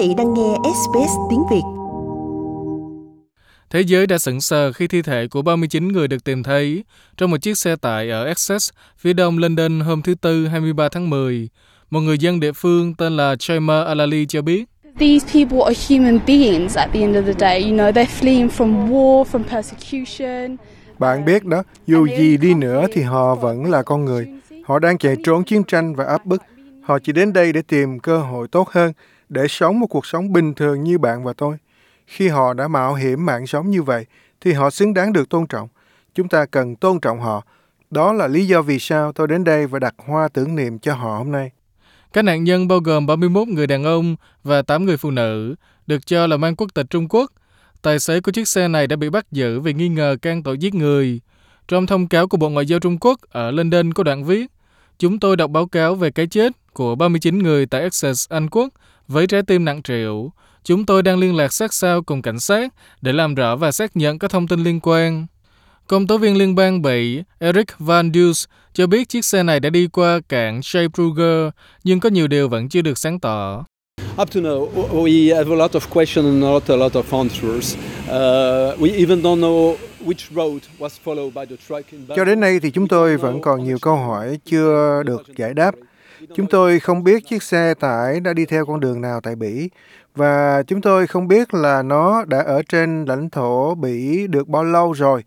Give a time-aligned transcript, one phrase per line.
[0.00, 1.62] vị đang nghe SBS tiếng Việt.
[3.70, 6.84] Thế giới đã sững sờ khi thi thể của 39 người được tìm thấy
[7.16, 11.10] trong một chiếc xe tải ở Essex, phía đông London hôm thứ Tư 23 tháng
[11.10, 11.48] 10.
[11.90, 14.64] Một người dân địa phương tên là Chaima Alali cho biết.
[14.98, 17.62] These people are human beings at the end of the day.
[17.62, 20.56] You know, they're fleeing from war, from persecution.
[20.98, 24.28] Bạn biết đó, dù gì đi nữa thì họ vẫn là con người.
[24.64, 26.42] Họ đang chạy trốn chiến tranh và áp bức.
[26.82, 28.92] Họ chỉ đến đây để tìm cơ hội tốt hơn,
[29.30, 31.56] để sống một cuộc sống bình thường như bạn và tôi.
[32.06, 34.06] Khi họ đã mạo hiểm mạng sống như vậy,
[34.40, 35.68] thì họ xứng đáng được tôn trọng.
[36.14, 37.44] Chúng ta cần tôn trọng họ.
[37.90, 40.94] Đó là lý do vì sao tôi đến đây và đặt hoa tưởng niệm cho
[40.94, 41.50] họ hôm nay.
[42.12, 45.54] Các nạn nhân bao gồm 31 người đàn ông và 8 người phụ nữ,
[45.86, 47.32] được cho là mang quốc tịch Trung Quốc.
[47.82, 50.58] Tài xế của chiếc xe này đã bị bắt giữ vì nghi ngờ can tội
[50.58, 51.20] giết người.
[51.68, 54.46] Trong thông cáo của Bộ Ngoại giao Trung Quốc ở London có đoạn viết,
[55.00, 58.68] Chúng tôi đọc báo cáo về cái chết của 39 người tại Essex, Anh Quốc
[59.10, 60.32] với trái tim nặng trĩu.
[60.64, 63.96] Chúng tôi đang liên lạc sát sao cùng cảnh sát để làm rõ và xác
[63.96, 65.26] nhận các thông tin liên quan.
[65.86, 69.70] Công tố viên liên bang Bỉ Eric Van Dulce cho biết chiếc xe này đã
[69.70, 71.50] đi qua cảng Zeebrugge,
[71.84, 73.64] nhưng có nhiều điều vẫn chưa được sáng tỏ.
[74.22, 74.68] Up to now,
[75.04, 77.76] we have a lot of questions and not a lot of answers.
[78.08, 82.40] Uh, we even don't know which road was followed by the truck in Cho đến
[82.40, 85.74] nay thì chúng tôi vẫn còn nhiều câu hỏi chưa được giải đáp.
[86.34, 89.70] Chúng tôi không biết chiếc xe tải đã đi theo con đường nào tại Bỉ
[90.14, 94.64] và chúng tôi không biết là nó đã ở trên lãnh thổ Bỉ được bao
[94.64, 95.24] lâu rồi.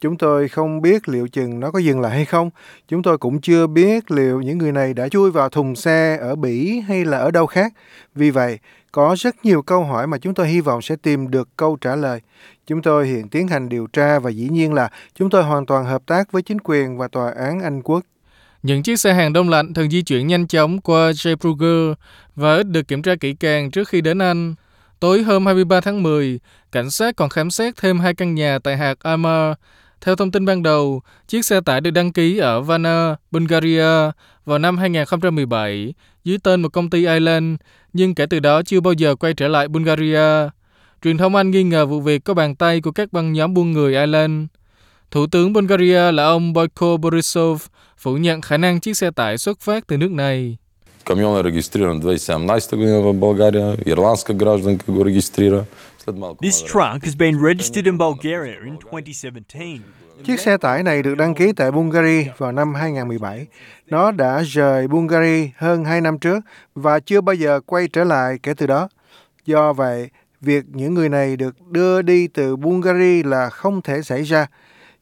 [0.00, 2.50] Chúng tôi không biết liệu chừng nó có dừng lại hay không.
[2.88, 6.36] Chúng tôi cũng chưa biết liệu những người này đã chui vào thùng xe ở
[6.36, 7.72] Bỉ hay là ở đâu khác.
[8.14, 8.58] Vì vậy,
[8.92, 11.96] có rất nhiều câu hỏi mà chúng tôi hy vọng sẽ tìm được câu trả
[11.96, 12.20] lời.
[12.66, 15.84] Chúng tôi hiện tiến hành điều tra và dĩ nhiên là chúng tôi hoàn toàn
[15.84, 18.04] hợp tác với chính quyền và tòa án Anh quốc.
[18.62, 21.94] Những chiếc xe hàng đông lạnh thường di chuyển nhanh chóng qua Zeebrugge
[22.36, 24.54] và ít được kiểm tra kỹ càng trước khi đến Anh.
[25.00, 26.40] Tối hôm 23 tháng 10,
[26.72, 29.54] cảnh sát còn khám xét thêm hai căn nhà tại hạt Amar.
[30.00, 34.10] Theo thông tin ban đầu, chiếc xe tải được đăng ký ở Varna, Bulgaria
[34.44, 37.56] vào năm 2017 dưới tên một công ty Ireland,
[37.92, 40.48] nhưng kể từ đó chưa bao giờ quay trở lại Bulgaria.
[41.02, 43.72] Truyền thông Anh nghi ngờ vụ việc có bàn tay của các băng nhóm buôn
[43.72, 44.46] người Ireland.
[45.11, 47.61] Thủ tướng Bulgaria là ông Boyko Borisov
[47.97, 50.57] phủ nhận khả năng chiếc xe tải xuất phát từ nước này.
[51.05, 53.77] Камион е регистриран 2017 година в България.
[53.85, 55.65] Ирландска гражданка го регистрира.
[56.41, 59.79] This truck has been registered in Bulgaria in 2017.
[60.25, 63.47] Chiếc xe tải này được đăng ký tại Bulgaria vào năm 2017.
[63.87, 66.39] Nó đã rời Bulgaria hơn 2 năm trước
[66.75, 68.89] và chưa bao giờ quay trở lại kể từ đó.
[69.45, 70.09] Do vậy,
[70.41, 74.47] việc những người này được đưa đi từ Bulgaria là không thể xảy ra.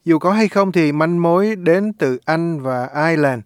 [0.09, 3.41] dù có hay không thì manh mối đến từ Anh và Ireland,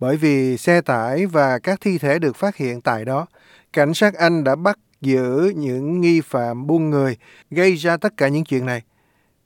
[0.00, 3.26] bởi vì xe tải và các thi thể được phát hiện tại đó.
[3.72, 7.16] Cảnh sát Anh đã bắt giữ những nghi phạm buôn người
[7.50, 8.82] gây ra tất cả những chuyện này.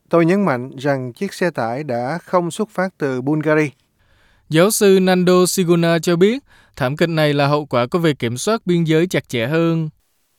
[0.08, 3.68] Tôi nhấn mạnh rằng chiếc xe tải đã không xuất phát từ Bulgaria.
[4.48, 6.42] Giáo sư Nando Siguna cho biết
[6.76, 9.88] thảm kịch này là hậu quả của việc kiểm soát biên giới chặt chẽ hơn.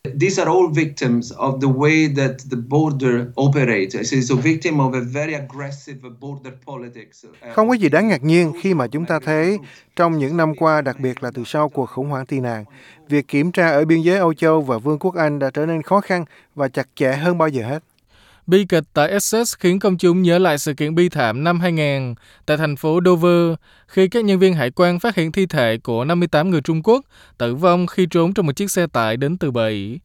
[0.03, 3.95] These are all victims of the way that the border operates.
[3.95, 7.25] It's a victim of a very aggressive border politics.
[7.53, 9.57] Không có gì đáng ngạc nhiên khi mà chúng ta thấy
[9.95, 12.65] trong những năm qua, đặc biệt là từ sau cuộc khủng hoảng tị nạn,
[13.09, 15.81] việc kiểm tra ở biên giới Âu Châu và Vương quốc Anh đã trở nên
[15.81, 16.25] khó khăn
[16.55, 17.83] và chặt chẽ hơn bao giờ hết.
[18.47, 22.13] Bi kịch tại Essex khiến công chúng nhớ lại sự kiện bi thảm năm 2000
[22.45, 23.53] tại thành phố Dover
[23.87, 27.05] khi các nhân viên hải quan phát hiện thi thể của 58 người Trung Quốc
[27.37, 29.99] tử vong khi trốn trong một chiếc xe tải đến từ Bỉ.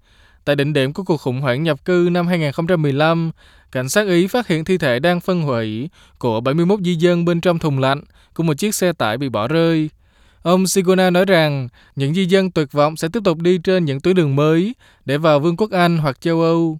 [0.44, 3.30] Tại đỉnh điểm của cuộc khủng hoảng nhập cư năm 2015,
[3.72, 7.40] cảnh sát Ý phát hiện thi thể đang phân hủy của 71 di dân bên
[7.40, 8.00] trong thùng lạnh
[8.34, 9.90] của một chiếc xe tải bị bỏ rơi.
[10.42, 14.00] Ông Sigona nói rằng những di dân tuyệt vọng sẽ tiếp tục đi trên những
[14.00, 14.74] tuyến đường mới
[15.04, 16.78] để vào Vương quốc Anh hoặc châu Âu.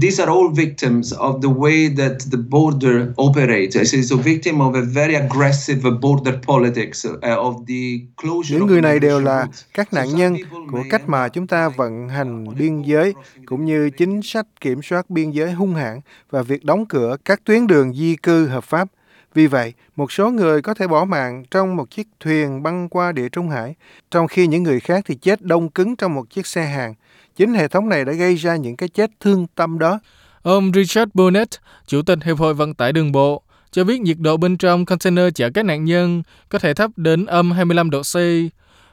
[0.00, 3.76] These are all victims of the way that the border operates.
[3.76, 8.58] It's a victim of a very aggressive border politics uh, of the closure.
[8.58, 10.36] Những người này đều là các nạn nhân
[10.72, 13.14] của cách mà chúng ta vận hành biên giới
[13.46, 16.00] cũng như chính sách kiểm soát biên giới hung hãn
[16.30, 18.88] và việc đóng cửa các tuyến đường di cư hợp pháp.
[19.34, 23.12] Vì vậy, một số người có thể bỏ mạng trong một chiếc thuyền băng qua
[23.12, 23.74] địa Trung Hải,
[24.10, 26.94] trong khi những người khác thì chết đông cứng trong một chiếc xe hàng.
[27.36, 30.00] Chính hệ thống này đã gây ra những cái chết thương tâm đó.
[30.42, 34.36] Ông Richard burnett Chủ tịch Hiệp hội Vận tải Đường bộ, cho biết nhiệt độ
[34.36, 38.16] bên trong container chở các nạn nhân có thể thấp đến âm 25 độ C.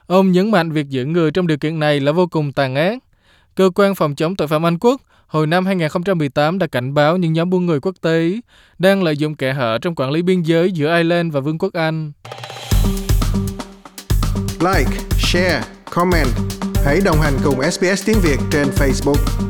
[0.06, 2.98] Ông nhấn mạnh việc giữ người trong điều kiện này là vô cùng tàn ác.
[3.54, 7.32] Cơ quan phòng chống tội phạm Anh Quốc hồi năm 2018 đã cảnh báo những
[7.32, 8.32] nhóm buôn người quốc tế
[8.78, 11.72] đang lợi dụng kẽ hở trong quản lý biên giới giữa Ireland và Vương quốc
[11.72, 12.12] Anh.
[14.60, 16.28] Like, share, comment
[16.84, 19.47] Hãy đồng hành cùng SBS tiếng Việt trên Facebook.